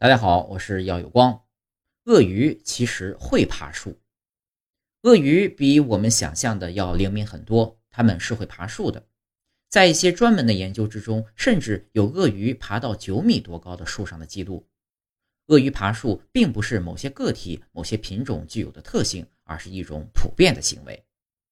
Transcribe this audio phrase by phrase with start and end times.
[0.00, 1.42] 大家好，我是耀有光。
[2.04, 4.00] 鳄鱼其实会爬树，
[5.02, 9.06] 鳄鱼比我们想象的要灵敏很多，它们是会爬树的。
[9.68, 14.66] 在一些专门的研究之中，甚至有鳄鱼爬到九米多高的树上的记录。
[15.48, 21.04] 鳄鱼爬树并不是某些个体、某些品种具有的特性，而是一种普遍的行为。